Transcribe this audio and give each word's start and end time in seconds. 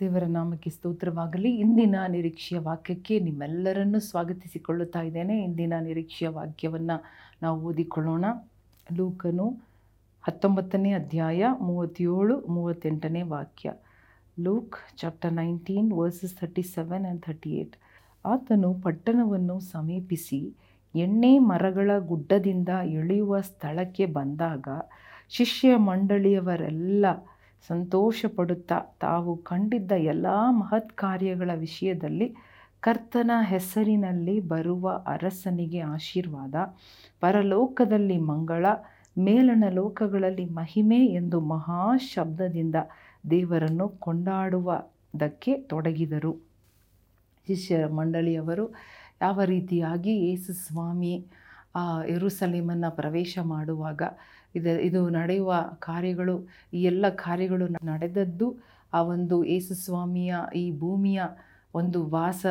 ದೇವರ 0.00 0.24
ನಾಮಕ್ಕೆ 0.24 0.70
ಸ್ತೋತ್ರವಾಗಲಿ. 0.70 1.50
ಇಂದಿನ 1.56 1.96
ನಿರೀಕ್ಷೆಯ 2.08 2.58
ವಾಕ್ಯಕ್ಕೆ 2.58 3.20
ನಿಮ್ಮೆಲ್ಲರನ್ನು 3.20 4.00
ಸ್ವಾಗತಿಸಿಕೊಳ್ಳುತ್ತಾ 4.00 5.00
ಇದ್ದೇನೆ. 5.00 5.44
ಇಂದಿನ 5.44 5.72
ನಿರೀಕ್ಷೆಯ 5.80 6.28
ವಾಕ್ಯವನ್ನು 6.28 6.96
ನಾವು 7.42 7.60
ಓದಿಕೊಳ್ಳೋಣ. 7.60 8.24
ಲೂಕನು 8.96 9.46
ಹತ್ತೊಂಬತ್ತನೇ 10.22 10.92
ಅಧ್ಯಾಯ 10.92 11.44
ಮೂವತ್ತೇಳು 11.60 12.46
ಮೂವತ್ತೆಂಟನೇ 12.46 13.22
ವಾಕ್ಯ. 13.22 13.72
Luke 14.40 14.76
chapter 14.96 15.32
nineteen 15.32 15.92
verses 15.92 16.34
thirty 16.34 16.62
seven 16.62 17.04
and 17.04 17.22
thirty 17.22 17.50
eight 17.50 17.76
ಆತನು 18.24 18.74
ಪಟ್ಟಣವನ್ನು 18.74 19.60
ಸಮೀಪಿಸಿ 19.60 20.40
ಎಣ್ಣೆ 20.94 21.38
ಮರಗಳ 21.38 21.90
ಗುಡ್ಡದಿಂದ 21.98 22.68
ಇಳಿಯುವ 22.68 23.40
ಸ್ಥಳಕ್ಕೆ 23.40 24.06
ಬಂದಾಗ 24.06 24.68
ಶಿಷ್ಯ 25.28 25.76
ಮಂಡಳಿಯವರೆಲ್ಲ 25.76 27.06
ಸಂತೋಷಪಡುತ್ತಾ 27.68 28.78
ತಾವು 29.00 29.36
ಕಂಡಿದ್ದ 29.36 29.92
ಎಲ್ಲ 29.92 30.26
ಮಹತ್ 30.48 30.92
ಕಾರ್ಯಗಳ 30.92 31.50
ವಿಷಯದಲ್ಲಿ 31.54 32.34
ಕರ್ತನ 32.80 33.30
ಹೆಸರಿನಲ್ಲಿ 33.42 34.40
ಬರುವ 34.40 35.04
ಅರಸನಿಗೆ 35.06 35.80
ಆಶೀರ್ವಾದ. 35.80 36.54
ಪರಲೋಕದಲ್ಲಿ 37.20 38.18
ಮಂಗಳ, 38.18 38.66
ಮೇಲಣ 39.18 39.64
ಲೋಕಗಳಲ್ಲಿ 39.70 40.44
ಮಹಿಮೆ 40.44 41.06
ಎಂದು 41.06 41.40
ಮಹಾ 41.40 41.96
ಶಬ್ದದಿಂದ 41.96 42.74
ದೇವರನ್ನು 43.30 43.88
ಕೊಂಡಾಡುವುದಕ್ಕೆ 43.88 45.56
ತೊಡಗಿದರು. 45.56 46.36
ಶಿಷ್ಯ 47.46 47.86
ಮಂಡಳಿಯವರು, 47.86 48.74
ಯಾವ 49.22 49.40
ರೀತಿಯಾಗಿ 49.44 50.28
ಯೇಸು 50.28 50.52
ಸ್ವಾಮಿ 50.52 51.26
ಎರುಸಲೇಮನ್ನು 52.08 52.96
ಪ್ರವೇಶ 52.96 53.38
ಮಾಡುವಾಗ 53.42 54.02
ಇದು 54.54 54.80
ಇದು 54.80 55.10
ನಡೆಯುವ 55.10 55.52
ಕಾರ್ಯಗಳು, 55.78 56.36
ಈ 56.72 56.82
ಎಲ್ಲ 56.82 57.08
ಕಾರ್ಯಗಳು 57.08 57.66
ನಡೆದದ್ದು 57.66 58.46
ಆ 58.92 59.02
ಒಂದು 59.02 59.44
ಯೇಸು 59.44 59.74
ಸ್ವಾಮಿಯ 59.74 60.34
ಈ 60.54 60.78
ಭೂಮಿಯ 60.78 61.22
ಒಂದು 61.76 62.00
ವಾಸ 62.08 62.46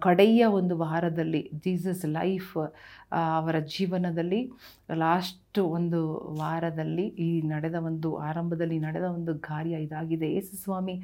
ಕಡೆಯ 0.00 0.42
ಒಂದು 0.58 0.74
ವಾರದಲ್ಲಿ, 0.78 1.40
ಜೀಸಸ್ 1.64 2.04
ಲೈಫ್ 2.08 2.52
ಅವರ 3.36 3.56
ಜೀವನದಲ್ಲಿ, 3.76 4.40
ಲಾಸ್ಟ್ 4.94 5.58
ಒಂದು 5.78 6.00
ವಾರದಲ್ಲಿ 6.38 7.06
ಈ 7.26 7.28
ನಡೆದ 7.42 7.74
ಒಂದು, 7.74 8.10
ಆರಂಭದಲ್ಲಿ 8.28 8.78
ನಡೆದ 8.78 9.06
ಒಂದು 9.18 9.32
ಕಾರ್ಯ 9.38 9.82
ಇದಾಗಿದೆ. 9.86 10.28
ಯೇಸು 10.34 10.54
ಸ್ವಾಮಿ 10.62 10.96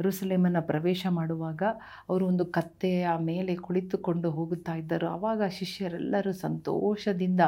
ರುಸಲೇಮನ್ನು 0.00 0.62
ಪ್ರವೇಶ 0.66 1.06
ಮಾಡುವಾಗ 1.10 1.62
ಅವರು 2.08 2.26
ಒಂದು 2.26 2.46
ಕತ್ತೆಯ 2.58 3.08
ಮೇಲೆ 3.30 3.54
ಕುಳಿತುಕೊಂಡು 3.56 4.30
ಹೋಗುತ್ತಾ 4.30 4.74
ಇದ್ದರು. 4.74 5.08
ಆವಾಗ 5.16 5.42
ಶಿಷ್ಯರೆಲ್ಲರೂ 5.58 6.32
ಸಂತೋಷದಿಂದ 6.46 7.40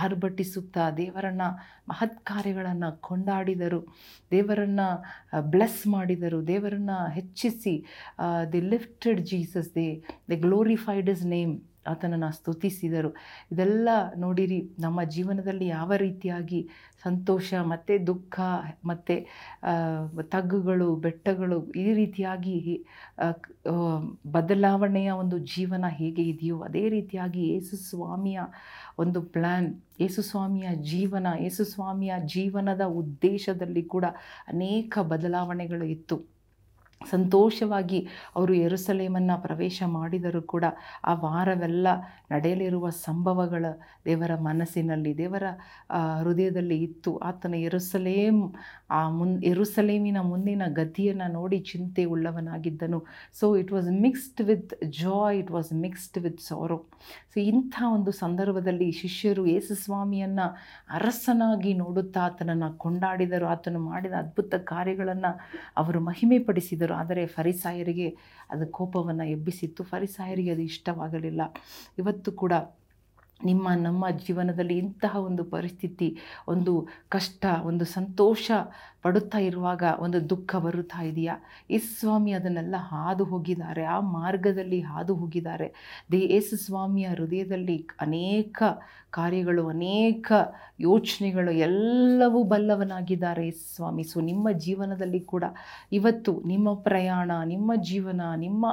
ಆರ್ಭಟಿಸುತ್ತಾ 0.00 0.90
ದೇವರನ್ನು 0.90 1.48
ಮಹತ್ 1.88 2.20
ಕಾರ್ಯಗಳನ್ನು 2.20 3.00
ಕೊಂಡಾಡಿದರು. 3.00 3.80
ದೇವರನ್ನು 4.30 4.88
ಬ್ಲೆಸ್ 5.40 5.86
ಮಾಡಿದರು. 5.86 6.46
ದೇವರನ್ನು 6.46 7.10
ಹೆಚ್ಚಿಸಿ 7.10 7.84
they 8.52 8.60
lifted 8.60 9.20
Jesus 9.20 9.74
they 9.74 10.02
they 10.30 10.36
glorified 10.36 11.10
his 11.10 11.26
name 11.26 11.60
ಆತನನ್ನು 11.86 12.30
ಸ್ತುತಿಸಿದರು. 12.38 13.10
ಇದೆಲ್ಲ 13.52 13.88
ನೋಡಿರಿ, 14.24 14.60
ನಮ್ಮ 14.84 14.98
ಜೀವನದಲ್ಲಿ 15.16 15.66
ಯಾವ 15.66 15.92
ರೀತಿಯಾಗಿ 16.04 16.60
ಸಂತೋಷ, 17.04 17.52
ಮತ್ತು 17.72 17.94
ದುಃಖ, 18.06 18.36
ಮತ್ತು 18.90 19.16
ತಗ್ಗುಗಳು, 20.34 20.88
ಬೆಟ್ಟಗಳು 21.06 21.58
ಈ 21.84 21.86
ರೀತಿಯಾಗಿ 22.00 22.56
ಬದಲಾವಣೆಯ 24.36 25.10
ಒಂದು 25.22 25.38
ಜೀವನ 25.54 25.84
ಹೇಗೆ 26.00 26.24
ಇದೆಯೋ 26.32 26.58
ಅದೇ 26.68 26.84
ರೀತಿಯಾಗಿ 26.96 27.42
ಯೇಸು 27.52 27.76
ಸ್ವಾಮಿಯ 27.88 28.40
ಒಂದು 29.04 29.22
ಪ್ಲ್ಯಾನ್ 29.34 29.68
ಯೇಸುಸ್ವಾಮಿಯ 30.00 30.68
ಜೀವನ 30.92 31.26
ಯೇಸುಸ್ವಾಮಿಯ 31.44 32.12
ಜೀವನದ 32.34 32.84
ಉದ್ದೇಶದಲ್ಲಿ 33.02 33.82
ಕೂಡ 33.94 34.06
ಅನೇಕ 34.54 34.98
ಬದಲಾವಣೆಗಳು 35.12 35.86
ಇತ್ತು. 35.96 36.16
ಸಂತೋಷವಾಗಿ 37.10 38.08
ಅವರು 38.36 38.54
ಎರುಸಲೇಮನ್ನು 38.54 39.42
ಪ್ರವೇಶ 39.42 39.82
ಮಾಡಿದರೂ 39.86 40.42
ಕೂಡ 40.42 40.64
ಆ 41.04 41.14
ವಾರವೆಲ್ಲ 41.14 41.88
ನಡೆಯಲಿರುವ 42.30 42.88
ಸಂಭವಗಳ 42.88 43.64
ದೇವರ 44.06 44.32
ಮನಸ್ಸಿನಲ್ಲಿ, 44.36 45.18
ದೇವರ 45.18 45.44
ಹೃದಯದಲ್ಲಿ 46.22 46.78
ಇತ್ತು. 46.82 47.18
ಆತನ 47.18 47.54
ಎರುಸಲೇಮ್ 47.54 48.42
ಆ 48.90 49.08
ಮುನ್ 49.08 49.44
ಎರುಸಲೇಮಿನ 49.44 50.18
ಮುಂದಿನ 50.20 50.62
ಗತಿಯನ್ನು 50.68 51.32
ನೋಡಿ 51.32 51.58
ಚಿಂತೆ 51.60 52.04
ಉಳ್ಳವನಾಗಿದ್ದನು. 52.04 52.98
So 53.40 53.56
it 53.56 53.72
was 53.72 53.88
mixed 54.00 54.42
with 54.50 54.74
joy 55.02 55.38
it 55.38 55.50
was 55.50 55.72
mixed 55.84 56.18
with 56.18 56.40
sorrow 56.40 56.78
so 57.34 57.40
ಇಂಥ 57.40 57.74
ಒಂದು 57.96 58.12
ಸಂದರ್ಭದಲ್ಲಿ 58.12 58.92
ಶಿಷ್ಯರು 58.92 59.46
ಯೇಸುಸ್ವಾಮಿಯನ್ನು 59.46 60.46
ಅರಸನಾಗಿ 60.90 61.74
ನೋಡುತ್ತಾ 61.74 62.20
ಆತನನ್ನು 62.20 62.78
ಕೊಂಡಾಡಿದರು. 62.78 63.46
ಆತನು 63.46 63.80
ಮಾಡಿದ 63.80 64.12
ಅದ್ಭುತ 64.12 64.54
ಕಾರ್ಯಗಳನ್ನು 64.54 65.30
ಅವರು 65.76 66.00
ಮಹಿಮೆಪಡಿಸಿದರು. 66.00 66.91
ಆದರೆ 66.92 67.26
ಫರಿಸಾಯರಿಗೆ 67.26 68.16
ಅದು 68.50 68.66
ಕೋಪವನ್ನು 68.66 69.24
ಎಬ್ಬಿಸಿತ್ತು. 69.24 69.84
ಫರಿಸಾಯರಿಗೆ 69.84 70.50
ಅದು 70.50 70.62
ಇಷ್ಟವಾಗಲಿಲ್ಲ. 70.62 71.42
ಇವತ್ತು 71.98 72.32
ಕೂಡ 72.32 72.52
ನಿಮ್ಮ, 73.44 73.68
ನಮ್ಮ 73.76 74.10
ಜೀವನದಲ್ಲಿ 74.10 74.78
ಇಂತಹ 74.78 75.16
ಒಂದು 75.16 75.44
ಪರಿಸ್ಥಿತಿ, 75.44 76.18
ಒಂದು 76.48 76.88
ಕಷ್ಟ, 77.08 77.44
ಒಂದು 77.62 77.84
ಸಂತೋಷ 77.84 78.50
ಪಡುತ್ತಾ 79.02 79.38
ಇರುವಾಗ 79.38 79.82
ಒಂದು 79.98 80.30
ದುಃಖ 80.30 80.56
ಬರುತ್ತಾ 80.56 81.02
ಇದೆಯಾ? 81.02 81.36
ಸ್ವಾಮಿ 81.78 82.32
ಅದನ್ನೆಲ್ಲ 82.32 82.74
ಹಾದು 82.78 83.24
ಹೋಗಿದ್ದಾರೆ. 83.24 83.84
ಆ 83.84 84.00
ಮಾರ್ಗದಲ್ಲಿ 84.00 84.80
ಹಾದು 84.80 85.14
ಹೋಗಿದ್ದಾರೆ. 85.14 86.02
ದೇ, 86.12 86.20
ಯೇಸು 86.20 86.56
ಸ್ವಾಮಿಯ 86.56 87.08
ಹೃದಯದಲ್ಲಿ 87.08 87.86
ಅನೇಕ 88.00 88.62
ಕಾರ್ಯಗಳು, 89.12 89.62
ಅನೇಕ 89.68 90.32
ಯೋಚನೆಗಳು 90.80 91.50
ಎಲ್ಲವೂ 91.50 92.40
ಬಲ್ಲವನಾಗಿದ್ದಾರೆ 92.42 93.50
ಸ್ವಾಮಿ. 93.50 94.02
ಸೊ 94.02 94.20
ನಿಮ್ಮ 94.20 94.46
ಜೀವನದಲ್ಲಿ 94.58 95.20
ಕೂಡ 95.32 95.44
ಇವತ್ತು 95.92 96.32
ನಿಮ್ಮ 96.46 96.74
ಪ್ರಯಾಣ, 96.74 97.30
ನಿಮ್ಮ 97.44 97.72
ಜೀವನ, 97.82 98.22
ನಿಮ್ಮ 98.36 98.66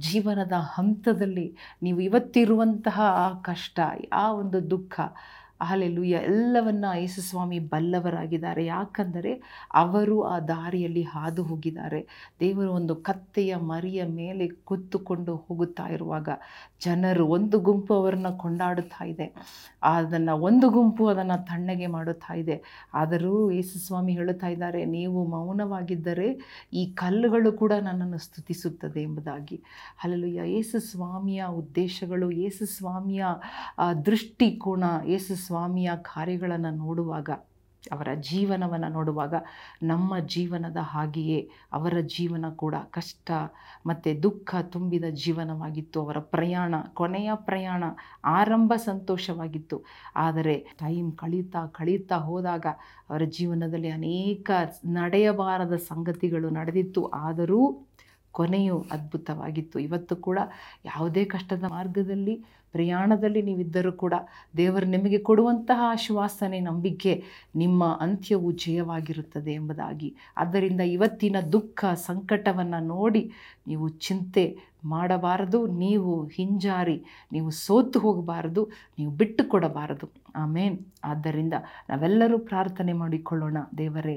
ಜೀವನದ 0.00 0.58
ಹಂತದಲ್ಲಿ 0.74 1.48
ನೀವು 1.82 2.00
ಇವತ್ತಿರುವಂತಹ 2.00 3.00
ಆ 3.26 3.28
ಕಷ್ಟ, 3.42 3.80
ಆ 4.12 4.26
ಒಂದು 4.32 4.60
ದುಃಖ 4.70 5.00
ಹಾಲೆಲುಯ್ಯ 5.62 6.16
ಎಲ್ಲವನ್ನ 6.16 6.84
ಯೇಸುಸ್ವಾಮಿ 6.94 7.58
ಬಲ್ಲವರಾಗಿದ್ದಾರೆ. 7.58 8.64
ಯಾಕಂದರೆ 8.66 9.32
ಅವರು 9.74 10.22
ಆ 10.22 10.38
ದಾರಿಯಲ್ಲಿ 10.38 11.02
ಹಾದು 11.02 11.42
ಹೋಗಿದ್ದಾರೆ 11.42 12.00
ದೇವರು 12.40 12.72
ಒಂದು 12.72 12.96
ಕತ್ತೆಯ 12.96 13.56
ಮರಿಯ 13.56 14.04
ಮೇಲೆ 14.04 14.48
ಕೂತುಕೊಂಡು 14.48 15.36
ಹೋಗುತ್ತಾ 15.36 15.86
ಇರುವಾಗ 15.88 16.28
ಜನರು 16.84 17.26
ಒಂದು 17.26 17.60
ಗುಂಪು 17.60 17.94
ಅವರನ್ನು 17.94 18.38
ಕೊಂಡಾಡುತ್ತಾ 18.38 19.04
ಇದೆ. 19.04 19.26
ಅದನ್ನು 19.82 20.34
ಒಂದು 20.36 20.70
ಗುಂಪು 20.70 21.06
ಅದನ್ನು 21.06 21.46
ತಣ್ಣಗೆ 21.46 21.86
ಮಾಡುತ್ತಾ 21.86 22.34
ಇದೆ. 22.34 22.88
ಆದರೂ 22.94 23.50
ಯೇಸುಸ್ವಾಮಿ 23.50 24.12
ಹೇಳುತ್ತಾ 24.12 24.46
ಇದ್ದಾರೆ, 24.46 24.84
ನೀವು 24.84 25.26
ಮೌನವಾಗಿದ್ದರೆ 25.26 26.28
ಈ 26.72 26.84
ಕಲ್ಲುಗಳು 26.86 27.52
ಕೂಡ 27.52 27.72
ನನ್ನನ್ನು 27.72 28.18
ಸ್ತುತಿಸುತ್ತದೆ 28.18 29.02
ಎಂಬುದಾಗಿ. 29.02 29.62
ಅಲ್ಲಲುಯ್ಯ 30.04 30.50
ಯೇಸುಸ್ವಾಮಿಯ 30.54 31.44
ಉದ್ದೇಶಗಳು, 31.48 32.30
ಯೇಸುಸ್ವಾಮಿಯ 32.30 33.24
ದೃಷ್ಟಿಕೋನ 34.06 34.84
ಯೇಸು 35.06 35.34
ಸ್ವಾಮಿಯ 35.52 35.90
ಕಾರ್ಯಗಳನ್ನು 36.14 36.70
ನೋಡುವಾಗ, 36.76 37.30
ಅವರ 37.82 38.08
ಜೀವನವನ್ನು 38.28 38.88
ನೋಡುವಾಗ, 38.88 39.34
ನಮ್ಮ 39.82 40.18
ಜೀವನದ 40.34 40.80
ಹಾಗೆಯೇ 40.82 41.38
ಅವರ 41.72 41.94
ಜೀವನ 42.14 42.46
ಕೂಡ 42.56 42.74
ಕಷ್ಟ 42.90 43.30
ಮತ್ತು 43.86 44.10
ದುಃಖ 44.22 44.60
ತುಂಬಿದ 44.74 45.06
ಜೀವನವಾಗಿತ್ತು, 45.24 45.98
ಅವರ 46.04 46.18
ಪ್ರಯಾಣ, 46.34 46.74
ಕೊನೆಯ 46.94 47.30
ಪ್ರಯಾಣ 47.48 47.82
ಆರಂಭ 48.32 48.72
ಸಂತೋಷವಾಗಿತ್ತು. 48.88 49.78
ಆದರೆ 50.16 50.54
ಟೈಮ್ 50.78 51.10
ಕಳೀತಾ 51.12 51.62
ಕಳೀತಾ 51.78 52.18
ಹೋದಾಗ 52.28 52.66
ಅವರ 53.10 53.22
ಜೀವನದಲ್ಲಿ 53.38 53.90
ಅನೇಕ 53.90 54.50
ನಡೆಯಬಾರದ 54.94 55.76
ಸಂಗತಿಗಳು 55.90 56.50
ನಡೆದಿತ್ತು. 56.50 57.02
ಆದರೂ 57.22 57.62
ಕೊನೆಯು 58.32 58.86
ಅದ್ಭುತವಾಗಿತ್ತು. 58.90 59.78
ಇವತ್ತು 59.78 60.16
ಕೂಡ 60.16 60.38
ಯಾವುದೇ 60.84 61.24
ಕಷ್ಟದ 61.24 61.64
ಮಾರ್ಗದಲ್ಲಿ, 61.70 62.44
ಪ್ರಯಾಣದಲ್ಲಿ 62.72 63.42
ನೀವಿದ್ದರೂ 63.42 63.92
ಕೂಡ 63.92 64.14
ದೇವರು 64.56 64.86
ನಿಮಗೆ 64.86 65.18
ಕೊಡುವಂತಹ 65.18 65.80
ಆಶ್ವಾಸನೆ, 65.84 66.60
ನಂಬಿಕೆ 66.60 67.12
ನಿಮ್ಮ 67.56 67.98
ಅಂತ್ಯವು 68.00 68.52
ಜಯವಾಗಿರುತ್ತದೆ 68.52 69.52
ಎಂಬುದಾಗಿ. 69.52 70.16
ಆದ್ದರಿಂದ 70.36 70.80
ಇವತ್ತಿನ 70.80 71.36
ದುಃಖ, 71.52 71.84
ಸಂಕಟವನ್ನು 71.94 72.80
ನೋಡಿ 72.86 73.32
ನೀವು 73.66 73.88
ಚಿಂತೆ 73.88 74.44
ಮಾಡಬಾರದು, 74.84 75.66
ನೀವು 75.66 76.26
ಹಿಂಜಾರಿ, 76.26 77.04
ನೀವು 77.32 77.50
ಸೋತು 77.50 77.98
ಹೋಗಬಾರದು, 77.98 78.70
ನೀವು 78.98 79.12
ಬಿಟ್ಟು 79.12 79.44
ಕೊಡಬಾರದು. 79.44 80.08
ಆಮೇನ್. 80.36 80.78
ಆದ್ದರಿಂದ 81.04 81.54
ನಾವೆಲ್ಲರೂ 81.90 82.38
ಪ್ರಾರ್ಥನೆ 82.38 82.92
ಮಾಡಿಕೊಳ್ಳೋಣ. 82.92 83.58
ದೇವರೇ 83.78 84.16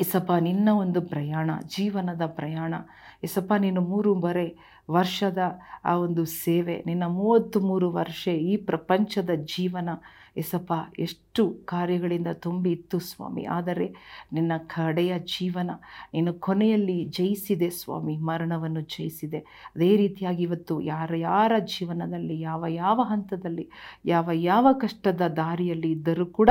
ಇಸಪ್ಪ 0.00 0.32
ನಿನ್ನ 0.40 0.68
ಒಂದು 0.72 1.00
ಪ್ರಯಾಣ 1.02 1.50
ಜೀವನದ 1.66 2.22
ಪ್ರಯಾಣ. 2.26 2.74
ಇಸಪ್ಪ 3.22 3.52
ನೀನು 3.58 3.80
ಮೂರು 3.80 4.14
ಬರೆ 4.14 4.77
ವರ್ಷದ 4.90 5.38
ಆ 5.84 5.94
ಒಂದು 5.96 6.24
ಸೇವೆ, 6.24 6.82
ನಿನ್ನ 6.86 7.04
ಮೂವತ್ತು 7.06 7.60
ಮೂರು 7.60 7.92
ವರ್ಷ 7.92 8.28
ಈ 8.28 8.56
ಪ್ರಪಂಚದ 8.56 9.30
ಜೀವನ, 9.34 9.88
ಎಸಪ್ಪ, 10.36 10.72
ಎಷ್ಟು 10.98 11.54
ಕಾರ್ಯಗಳಿಂದ 11.64 12.26
ತುಂಬಿ 12.32 12.70
ಇತ್ತು 12.70 12.98
ಸ್ವಾಮಿ. 12.98 13.44
ಆದರೆ 13.44 13.94
ನಿನ್ನ 14.32 14.52
ಕಡೆಯ 14.56 15.18
ಜೀವನ 15.18 15.70
ನೀನು 16.14 16.34
ಕೊನೆಯಲ್ಲಿ 16.34 17.04
ಜಯಿಸಿದೆ 17.04 17.70
ಸ್ವಾಮಿ, 17.70 18.16
ಮರಣವನ್ನು 18.16 18.80
ಜಯಿಸಿದೆ. 18.80 19.38
ಅದೇ 19.76 19.96
ರೀತಿಯಾಗಿ 19.96 20.42
ಇವತ್ತು 20.42 20.80
ಯಾರ 20.80 21.10
ಯಾರ 21.16 21.52
ಜೀವನದಲ್ಲಿ, 21.58 22.40
ಯಾವ 22.40 22.64
ಯಾವ 22.66 23.00
ಹಂತದಲ್ಲಿ, 23.02 23.70
ಯಾವ 24.04 24.30
ಯಾವ 24.32 24.66
ಕಷ್ಟದ 24.72 25.20
ದಾರಿಯಲ್ಲಿ 25.20 25.90
ಇದ್ದರೂ 25.90 26.26
ಕೂಡ, 26.26 26.50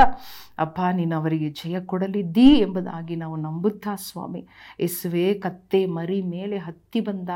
ಅಪ್ಪ 0.57 0.79
ನೀನು 0.93 1.15
ಅವರಿಗೆ 1.15 1.49
ಜಯ 1.49 1.79
ಕೊಡಲಿದ್ದೀ 1.79 2.57
ಎಂಬುದಾಗಿ 2.57 3.15
ನಾವು 3.15 3.35
ನಂಬುತ್ತಾ 3.35 3.95
ಸ್ವಾಮಿ. 3.95 4.47
ಎಸುವೆ 4.79 5.33
ಕತ್ತೆ 5.33 5.85
ಮರಿ 5.85 6.21
ಮೇಲೆ 6.21 6.57
ಹತ್ತಿ 6.57 6.99
ಬಂದ 6.99 7.29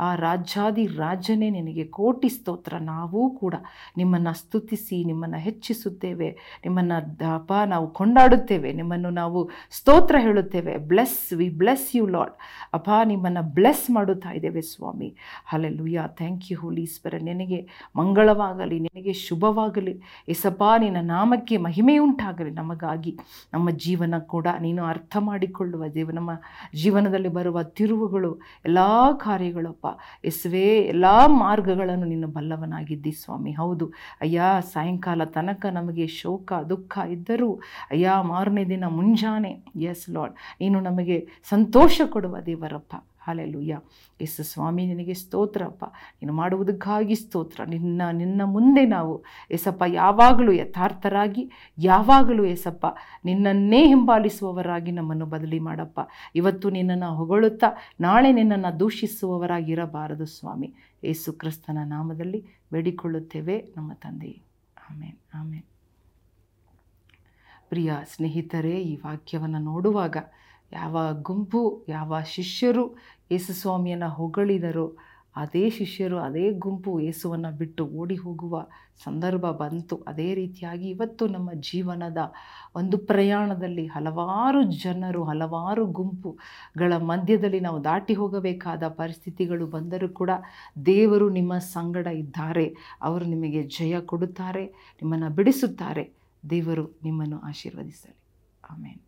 ಆ 0.00 0.14
ರಾಜಾದಿ 0.38 0.86
ರಾಜನೇ 0.86 1.50
ನಿನಗೆ 1.50 1.84
ಕೋಟಿ 1.84 2.28
ಸ್ತೋತ್ರ. 2.28 2.74
ನಾವೂ 2.80 3.30
ಕೂಡ 3.30 3.54
ನಿಮ್ಮನ್ನು 3.96 4.32
ಸ್ತುತಿಸಿ, 4.34 5.04
ನಿಮ್ಮನ್ನು 5.04 5.36
ಹೆಚ್ಚಿಸುತ್ತೇವೆ. 5.36 6.28
ನಿಮ್ಮನ್ನು 6.64 7.20
ದಪ 7.20 7.52
ನಾವು 7.66 7.90
ಕೊಂಡಾಡುತ್ತೇವೆ. 7.90 8.72
ನಿಮ್ಮನ್ನು 8.72 9.10
ನಾವು 9.10 9.50
ಸ್ತೋತ್ರ 9.70 10.16
ಹೇಳುತ್ತೇವೆ. 10.18 10.76
Bless 10.76 11.32
we 11.32 11.48
bless 11.50 11.96
you 11.96 12.06
Lord 12.06 12.34
ಅಪ್ಪ 12.74 12.90
ನಿಮ್ಮನ್ನು 13.04 13.42
ಬ್ಲೆಸ್ 13.54 13.90
ಮಾಡುತ್ತಾ 13.90 14.30
ಇದ್ದೇವೆ 14.30 14.60
ಸ್ವಾಮಿ. 14.60 15.16
Hallelujah 15.46 16.04
thank 16.06 16.52
you 16.52 16.58
holy 16.60 16.86
spirit 16.86 17.14
ನಿನಗೆ 17.22 17.68
ಮಂಗಳವಾಗಲಿ, 17.96 18.78
ನಿನಗೆ 18.78 19.12
ಶುಭವಾಗಲಿ. 19.12 20.00
ಎಸಪ್ಪ 20.28 20.62
ನಿನ್ನ 20.78 20.96
ನಾಮಕ್ಕೆ 21.00 21.56
ಮಹಿಮೆಯುಂಟಾಗಲಿ 21.56 22.50
ನಮಗಾಗಿ. 22.50 23.18
ನಮ್ಮ 23.52 23.70
ಜೀವನ 23.70 24.14
ಕೂಡ 24.18 24.46
ನೀನು 24.60 24.84
ಅರ್ಥ 24.84 25.16
ಮಾಡಿಕೊಳ್ಳುವ 25.20 25.86
ದೇವ 25.86 26.10
ನಮ್ಮ 26.10 26.30
ಜೀವನದಲ್ಲಿ 26.74 27.28
ಬರುವ 27.28 27.62
ತಿರುವುಗಳು, 27.62 28.40
ಎಲ್ಲ 28.64 28.78
ಕಾರ್ಯಗಳಪ್ಪ 29.16 29.86
ಎಸುವೆ 30.28 30.64
ಎಲ್ಲ 30.92 31.06
ಮಾರ್ಗಗಳನ್ನು 31.26 32.06
ನೀನು 32.06 32.28
ಬಲ್ಲವನಾಗಿದ್ದಿ 32.28 33.12
ಸ್ವಾಮಿ. 33.12 33.52
ಹೌದು. 33.52 33.86
ಅಯ್ಯ, 34.20 34.42
ಸಾಯಂಕಾಲ 34.72 35.24
ತನಕ 35.36 35.66
ನಮಗೆ 35.72 36.06
ಶೋಕ, 36.20 36.52
ದುಃಖ 36.70 36.98
ಇದ್ದರೂ 37.08 37.50
ಅಯ್ಯ, 37.90 38.16
ಮಾರನೇ 38.22 38.64
ದಿನ 38.64 38.84
ಮುಂಜಾನೆ 38.98 39.52
ಎಸ್ 39.90 40.08
ಲಾರ್ಡ್ 40.10 40.36
ನೀನು 40.60 40.80
ನಮಗೆ 40.80 41.18
ಸಂತೋಷ 41.50 42.00
ಕೊಡುವ 42.06 42.36
ದೇವರಪ್ಪ. 42.46 42.94
ಹಾಲೆಲುಯ್ಯ. 43.28 43.80
ಯೇಸು 44.20 44.42
ಸ್ವಾಮಿ, 44.42 44.86
ನಿನಗೆ 44.86 45.14
ಸ್ತೋತ್ರಪ್ಪ 45.14 45.84
ನೀನು 45.84 46.32
ಮಾಡುವುದಕ್ಕಾಗಿ 46.32 47.14
ಸ್ತೋತ್ರ. 47.14 47.60
ನಿನ್ನ 47.64 48.02
ನಿನ್ನ 48.12 48.42
ಮುಂದೆ 48.44 48.86
ನಾವು 48.86 49.24
ಎಸಪ್ಪ 49.50 49.82
ಯಾವಾಗಲೂ 49.86 50.52
ಯಥಾರ್ಥರಾಗಿ, 50.52 51.50
ಯಾವಾಗಲೂ 51.78 52.44
ಎಸಪ್ಪ 52.44 52.86
ನಿನ್ನನ್ನೇ 53.24 53.86
ಹಿಂಬಾಲಿಸುವವರಾಗಿ 53.86 54.90
ನಮ್ಮನ್ನು 54.90 55.26
ಬದಲಿ 55.26 55.58
ಮಾಡಪ್ಪ. 55.58 56.00
ಇವತ್ತು 56.34 56.70
ನಿನ್ನನ್ನು 56.70 57.14
ಹೊಗಳುತ್ತಾ, 57.14 57.66
ನಾಳೆ 58.00 58.32
ನಿನ್ನನ್ನು 58.32 58.80
ದೂಷಿಸುವವರಾಗಿರಬಾರದು 58.80 60.26
ಸ್ವಾಮಿ. 60.26 60.74
ಯೇಸು 61.04 61.32
ಕ್ರಿಸ್ತನ 61.32 61.78
ನಾಮದಲ್ಲಿ 61.84 62.46
ಬೇಡಿಕೊಳ್ಳುತ್ತೇವೆ 62.72 63.72
ನಮ್ಮ 63.76 63.92
ತಂದೆ. 63.92 64.42
ಆಮೇನ್ 64.90 65.16
ಆಮೇನ್. 65.34 65.62
ಪ್ರಿಯ 67.68 67.92
ಸ್ನೇಹಿತರೇ, 68.14 68.70
ಈ 68.70 68.96
ವಾಕ್ಯವನ್ನು 68.96 69.58
ನೋಡುವಾಗ 69.58 70.16
ಯಾವ 70.72 71.08
ಗುಂಪು, 71.22 71.84
ಯಾವ 71.88 72.18
ಶಿಷ್ಯರು 72.26 72.96
ಯೇಸುಸ್ವಾಮಿಯನ್ನು 73.30 74.08
ಹೊಗಳಿದರು. 74.08 75.08
ಅದೇ 75.36 75.70
ಶಿಷ್ಯರು 75.70 76.18
ಅದೇ 76.18 76.50
ಗುಂಪು 76.52 77.00
ಯೇಸುವನ್ನು 77.00 77.56
ಬಿಟ್ಟು 77.56 77.86
ಓಡಿ 77.86 78.16
ಹೋಗುವ 78.16 78.66
ಸಂದರ್ಭ 79.04 79.40
ಬಂತು. 79.40 79.96
ಅದೇ 79.96 80.34
ರೀತಿಯಾಗಿ 80.34 80.88
ಇವತ್ತು 80.88 81.26
ನಮ್ಮ 81.26 81.52
ಜೀವನದ 81.52 82.18
ಒಂದು 82.76 82.98
ಪ್ರಯಾಣದಲ್ಲಿ 82.98 83.86
ಹಲವಾರು 83.86 84.62
ಜನರು, 84.62 85.24
ಹಲವಾರು 85.24 85.86
ಗುಂಪುಗಳ 85.86 86.92
ಮಧ್ಯದಲ್ಲಿ 86.96 87.60
ನಾವು 87.60 87.84
ದಾಟಿ 87.84 88.14
ಹೋಗಬೇಕಾದ 88.14 88.88
ಪರಿಸ್ಥಿತಿಗಳು 88.88 89.66
ಬಂದರೂ 89.66 90.08
ಕೂಡ 90.08 90.30
ದೇವರು 90.86 91.28
ನಿಮ್ಮ 91.28 91.58
ಸಂಗಡ 91.58 92.06
ಇದ್ದಾರೆ. 92.06 92.74
ಅವರು 93.02 93.24
ನಿಮಗೆ 93.24 93.62
ಜಯ 93.62 94.00
ಕೊಡುತ್ತಾರೆ, 94.00 94.66
ನಿಮ್ಮನ್ನು 94.66 95.30
ಬಿಡಿಸುತ್ತಾರೆ. 95.30 96.12
ದೇವರು 96.50 96.98
ನಿಮ್ಮನ್ನು 97.04 97.38
ಆಶೀರ್ವದಿಸಲಿ. 97.38 98.16
ಆಮೇಲೆ 98.70 99.00